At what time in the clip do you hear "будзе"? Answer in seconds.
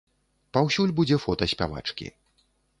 1.01-1.21